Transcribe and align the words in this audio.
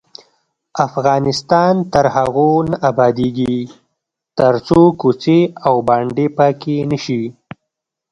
افغانستان 0.87 1.73
تر 1.93 2.05
هغو 2.15 2.49
نه 2.69 2.75
ابادیږي، 2.89 3.57
ترڅو 4.37 4.81
کوڅې 5.01 5.39
او 5.67 5.75
بانډې 5.87 6.27
پاکې 6.37 6.75
نشي. 6.89 7.23